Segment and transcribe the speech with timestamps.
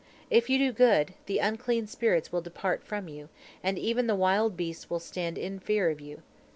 [0.31, 3.29] If you do good, the unclean spirits will depart from you,
[3.63, 6.23] and even the wild beasts will stand in fear of you.